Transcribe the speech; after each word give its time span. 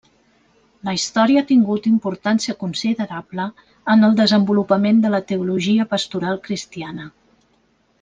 La 0.87 0.93
història 0.99 1.43
ha 1.43 1.47
tingut 1.51 1.89
importància 1.91 2.57
considerable 2.63 3.47
en 3.95 4.09
el 4.09 4.19
desenvolupament 4.25 5.07
de 5.07 5.15
la 5.19 5.23
teologia 5.35 5.91
pastoral 5.97 6.45
cristiana. 6.51 7.11